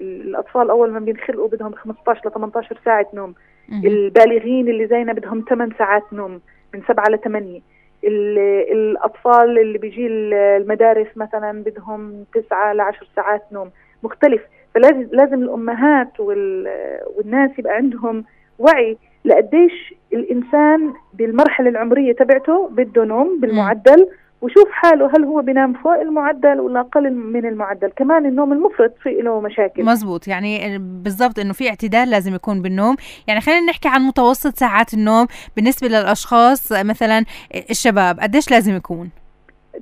[0.00, 3.34] الأطفال أول ما بينخلقوا بدهم 15 ل 18 ساعة نوم.
[3.72, 6.40] البالغين اللي زينا بدهم 8 ساعات نوم
[6.74, 7.60] من 7 ل 8
[8.04, 13.70] الأطفال اللي بيجي المدارس مثلا بدهم 9 ل 10 ساعات نوم.
[14.02, 14.42] مختلف.
[14.74, 18.24] فلازم لازم الأمهات والناس يبقى عندهم
[18.58, 24.08] وعي لقديش الإنسان بالمرحلة العمرية تبعته بده نوم بالمعدل
[24.42, 27.88] وشوف حاله هل هو بينام فوق المعدل ولا أقل من المعدل.
[27.96, 29.84] كمان النوم المفرط في له مشاكل.
[29.84, 30.28] مزبوط.
[30.28, 32.96] يعني بالضبط إنه في اعتدال لازم يكون بالنوم.
[33.26, 37.24] يعني خلينا نحكي عن متوسط ساعات النوم بالنسبة للأشخاص مثلا
[37.70, 39.10] الشباب قديش لازم يكون؟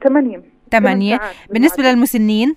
[0.05, 1.20] 8 8
[1.51, 2.55] بالنسبة للمسنين؟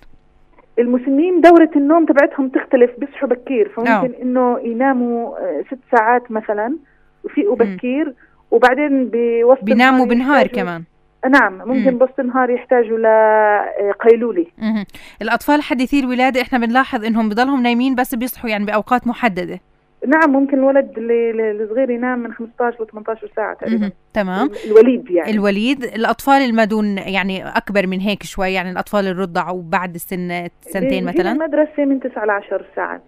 [0.78, 3.68] المسنين دورة النوم تبعتهم تختلف بيصحوا بكير.
[3.68, 4.22] فممكن أوه.
[4.22, 5.34] إنه يناموا
[5.66, 6.76] ست ساعات مثلا
[7.24, 8.14] وفيقوا بكير.
[8.50, 10.82] وبعدين بوسط بيناموا بالنهار كمان.
[11.30, 14.46] نعم ممكن بوسط النهار يحتاجوا لقيلولة
[15.22, 19.60] الأطفال حديثي الولادة إحنا بنلاحظ إنهم بضلهم نايمين بس بيصحوا يعني بأوقات محددة.
[20.06, 23.90] نعم ممكن الولد الصغير ينام من 15 ل 18 ساعة تقريبا.
[24.14, 24.50] تمام.
[24.64, 25.30] الوليد يعني.
[25.30, 31.32] الوليد الأطفال المدون يعني أكبر من هيك شوي يعني الأطفال الرضع وبعد السن سنتين مثلا؟
[31.32, 33.02] المدرسة من 9 ل 10 ساعات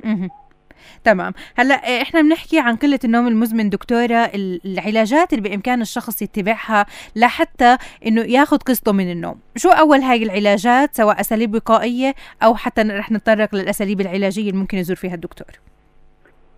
[1.04, 1.32] تمام.
[1.56, 4.30] هلأ إحنا بنحكي عن قلة النوم المزمن دكتورة
[4.64, 9.36] العلاجات اللي بإمكان الشخص يتبعها لحتى إنه ياخذ قسطه من النوم.
[9.56, 14.78] شو أول هاي العلاجات سواء أساليب وقائيه أو حتى رح نتطرق للأساليب العلاجية اللي ممكن
[14.78, 15.73] يزور فيها الدكتور؟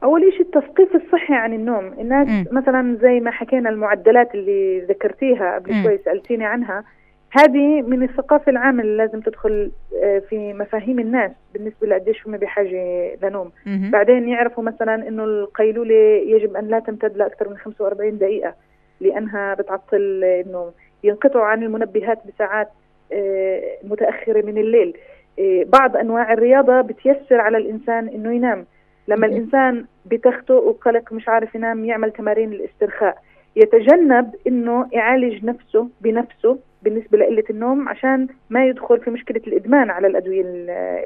[0.06, 1.92] أول شيء التثقيف الصحي عن النوم.
[2.00, 2.44] الناس م.
[2.56, 6.84] مثلا زي ما حكينا المعدلات اللي ذكرتيها قبل شوي سألتيني عنها.
[7.30, 9.70] هذه من الثقافة العامة اللي لازم تدخل
[10.02, 13.50] آه، في مفاهيم الناس بالنسبة لقديش هم بحاجة لنوم.
[13.66, 13.90] مم.
[13.92, 15.94] بعدين يعرفوا مثلا إنه القيلولة
[16.26, 18.54] يجب أن لا تمتد لأكثر من 45 دقيقة
[19.00, 20.70] لأنها بتعطل النوم.
[21.04, 22.68] ينقطعوا عن المنبهات بساعات
[23.12, 24.96] آه، متأخرة من الليل.
[25.38, 28.66] آه، بعض أنواع الرياضة بتيسر على الإنسان إنه ينام.
[29.08, 33.18] لما الإنسان بتخته وقلق مش عارف ينام يعمل تمارين الاسترخاء
[33.56, 40.06] يتجنب إنه يعالج نفسه بنفسه بالنسبة لقلة النوم عشان ما يدخل في مشكلة الإدمان على
[40.06, 40.42] الأدوية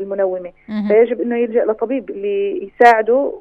[0.00, 0.52] المنومة.
[0.88, 3.32] فيجب إنه يلجأ لطبيب اللي يساعده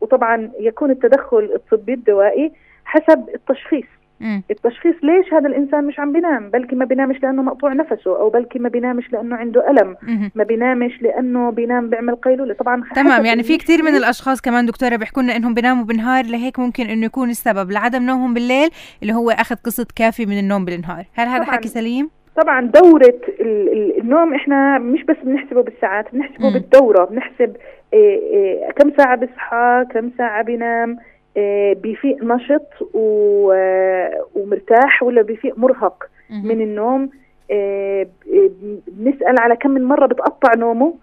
[0.00, 2.52] وطبعا يكون التدخل الطبي الدوائي
[2.84, 3.86] حسب التشخيص.
[4.22, 4.42] مم.
[4.50, 8.58] التشخيص ليش هذا الإنسان مش عم بينام؟ بلكي ما بينامش لأنه مقطوع نفسه أو بلكي
[8.58, 9.96] ما بينامش لأنه عنده ألم.
[10.02, 10.30] مم.
[10.34, 12.54] ما بينامش لأنه بينام بيعمل قيلولة.
[12.54, 16.58] طبعا تمام يعني في كثير من الأشخاص كمان دكتورة بيحكوا لنا إنهم بيناموا بالنهار لهيك
[16.58, 18.70] ممكن إنه يكون السبب لعدم نومهم بالليل
[19.02, 21.04] اللي هو أخذ قسط كافي من النوم بالنهار.
[21.14, 22.10] هل هذا حكي سليم؟
[22.42, 23.20] طبعا دورة
[24.00, 26.52] النوم إحنا مش بس بنحسبه بالساعات بنحسبه م.
[26.52, 27.56] بالدورة بنحسب
[27.92, 31.11] إيه إيه كم ساعة بيصحى كم ساعة بينام آه،
[31.74, 37.10] بيفيق نشط آه، ومرتاح ولا بيفيق مرهق من النوم.
[37.50, 38.06] آه،
[38.88, 40.94] بنسأل على كم من مرة بتقطع نومه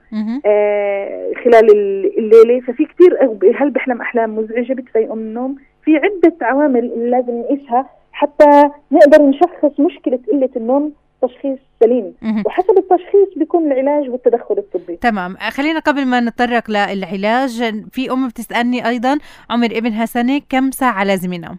[1.44, 1.72] خلال
[2.18, 2.60] الليلة.
[2.60, 3.18] ففي كثير
[3.56, 9.80] هل بيحلم أحلام مزعجة بتفيقه من النوم؟ في عدة عوامل لازم نقيسها حتى نقدر نشخص
[9.80, 12.14] مشكلة قلة النوم تشخيص سليم.
[12.46, 14.96] وحسب التشخيص بيكون العلاج والتدخل الطبي.
[14.96, 15.38] تمام.
[15.38, 19.18] خلينا قبل ما نتطرق للعلاج في أم بتسألني أيضا
[19.50, 21.58] عمر ابنها سنه كم ساعة لازم ينام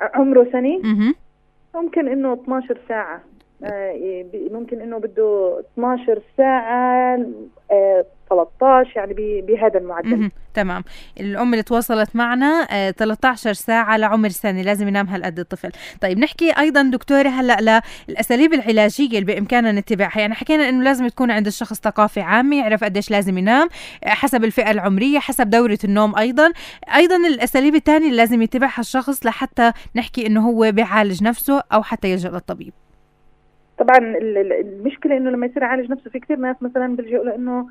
[0.00, 0.80] عمره سنه
[1.74, 3.20] ممكن إنه 12 ساعة.
[3.64, 7.18] آه، ممكن إنه بده 12 ساعة
[8.30, 10.30] 13 يعني بهذا المعدل.
[10.54, 10.84] تمام.
[11.20, 15.70] الأم اللي تواصلت معنا 13 آه، ساعة لعمر سنه لازم ينام هالقد الطفل.
[16.00, 20.20] طيب نحكي أيضا دكتورة هلأ للاساليب العلاجية اللي بإمكاننا نتبعها.
[20.20, 23.68] يعني حكينا إنه لازم تكون عند الشخص ثقافه عامه يعرف قديش لازم ينام
[24.04, 26.52] آه، حسب الفئة العمرية حسب دورة النوم أيضا.
[26.94, 32.10] أيضا الأساليب الثانية اللي لازم يتبعها الشخص لحتى نحكي إنه هو بيعالج نفسه أو حتى
[32.10, 32.72] يلجا للطبيب.
[33.78, 37.68] طبعا المشكلة إنه لما يصير يعالج نفسه في كثير ناس مثلا بيلجؤوا لإنه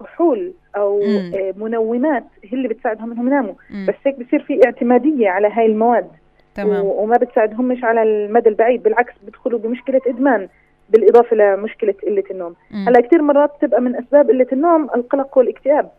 [0.00, 1.32] كحول أو مم.
[1.34, 3.86] آه، منومات هي اللي بتساعدهم إنهم يناموا مم.
[3.88, 6.08] بس هيك بصير في اعتمادية على هاي المواد
[6.54, 6.84] تمام.
[6.84, 10.48] وما بتساعدهم مش على المدى البعيد بالعكس بدخلوا بمشكلة إدمان
[10.90, 15.90] بالإضافة لمشكلة قلة النوم هلأ كثير مرات تبقى من أسباب قلة النوم القلق والاكتئاب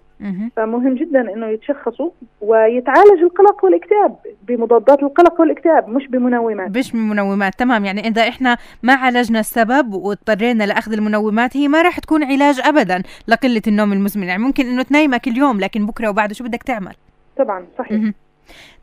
[0.55, 2.09] فمهم جدا إنه يتشخصوا
[2.41, 4.15] ويتعالج القلق والاكتئاب
[4.47, 6.77] بمضادات القلق والاكتئاب مش بمنومات.
[6.77, 7.55] مش بمنومات.
[7.55, 7.85] تمام.
[7.85, 13.03] يعني إذا إحنا ما عالجنا السبب واضطرينا لأخذ المنومات هي ما راح تكون علاج ابدا
[13.27, 14.23] لقلة النوم المزمن.
[14.23, 16.93] يعني ممكن إنه تنيمك اليوم لكن بكرة وبعده شو بدك تعمل؟
[17.37, 18.11] طبعا صحيح.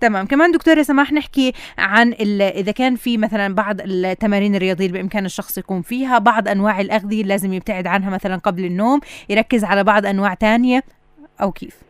[0.00, 0.26] تمام.
[0.26, 5.58] كمان دكتورة سماح نحكي عن إذا كان في مثلا بعض التمارين الرياضية اللي بامكان الشخص
[5.58, 10.34] يقوم فيها بعض أنواع الأغذية لازم يبتعد عنها مثلا قبل النوم يركز على بعض أنواع
[10.34, 10.82] تانية.
[11.42, 11.82] أو كيف؟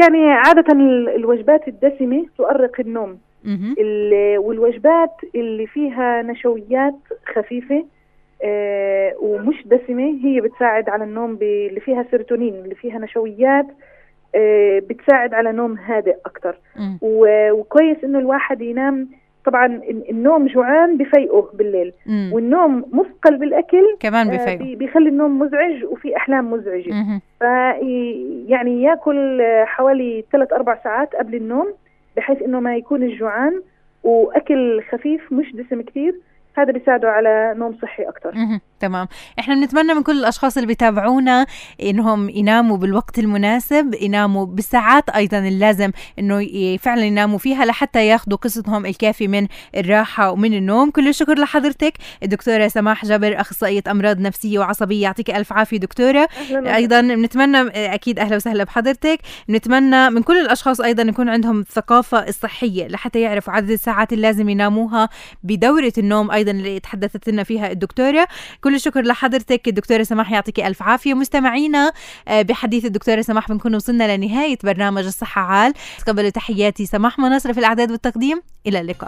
[0.00, 0.72] يعني عادة
[1.16, 3.18] الوجبات الدسمة تؤرق النوم.
[4.38, 6.94] والوجبات اللي فيها نشويات
[7.34, 7.84] خفيفة
[8.42, 13.66] آه ومش دسمة هي بتساعد على النوم اللي فيها سيروتونين اللي فيها نشويات
[14.34, 16.58] آه بتساعد على نوم هادئ أكتر.
[17.02, 19.08] وكويس إنه الواحد ينام
[19.46, 19.80] طبعا
[20.10, 21.92] النوم جوعان بفيقه بالليل.
[22.06, 22.30] مم.
[22.32, 27.20] والنوم مثقل بالأكل كمان آه، بفيقه بيخلي النوم مزعج وفي أحلام مزعجة.
[27.40, 27.42] ف
[28.48, 31.74] يعني ياكل حوالي ثلاث أربع ساعات قبل النوم
[32.16, 33.62] بحيث إنه ما يكون الجوعان
[34.04, 36.14] وأكل خفيف مش دسم كثير
[36.56, 38.34] هذا بيساعده على نوم صحي أكثر
[38.80, 39.08] تمام.
[39.38, 41.46] إحنا بنتمنى من كل الأشخاص اللي بيتابعونا
[41.82, 48.86] إنهم يناموا بالوقت المناسب يناموا بالساعات أيضا اللازم إنه فعلا يناموا فيها لحتى ياخذوا قسطهم
[48.86, 49.46] الكافي من
[49.76, 50.90] الراحة ومن النوم.
[50.90, 56.28] كل الشكر لحضرتك الدكتورة سماح جبر أخصائية أمراض نفسية وعصبية يعطيك ألف عافية دكتورة.
[56.40, 57.58] أهلا أيضا بنتمنى
[57.94, 59.20] أكيد أهلا وسهلا بحضرتك.
[59.48, 65.08] بنتمنى من كل الأشخاص أيضا يكون عندهم الثقافة الصحية لحتى يعرفوا عدد الساعات اللازم يناموها
[65.42, 68.28] بدورة النوم أيضا اللي تحدثت لنا فيها الدكتورة.
[68.66, 69.68] كل الشكر لحضرتك.
[69.68, 71.14] الدكتورة سماح يعطيك ألف عافية.
[71.14, 71.92] مستمعينا
[72.28, 75.74] آه، بحديث الدكتورة سماح بنكون وصلنا لنهاية برنامج الصحة عال.
[76.06, 78.42] تقبلوا تحياتي سماح مناصر في الأعداد والتقديم.
[78.66, 79.04] إلى اللقاء.